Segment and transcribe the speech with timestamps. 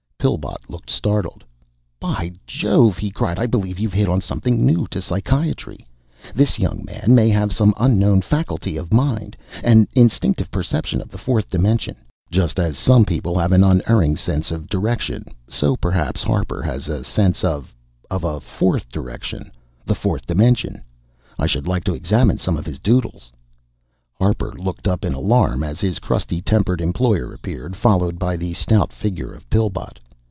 [0.23, 1.43] Pillbot looked startled.
[1.99, 3.39] "By jove," he cried.
[3.39, 5.79] "I believe you've hit on something new to psychiatry.
[6.35, 11.17] This young man may have some unknown faculty of mind an instinctive perception of the
[11.17, 11.95] fourth dimension.
[12.29, 17.03] Just as some people have an unerring sense of direction, so perhaps Harper has a
[17.03, 17.73] sense of
[18.11, 19.49] of a fourth direction
[19.87, 20.83] the fourth dimension!
[21.39, 23.31] I should like to examine some of his 'doodles'."
[24.19, 28.93] Harper looked up in alarm as his crusty tempered employer appeared, followed by the stout
[28.93, 29.97] figure of Pillbot.